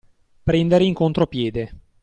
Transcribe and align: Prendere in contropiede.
Prendere 0.41 0.83
in 0.83 0.95
contropiede. 0.95 1.73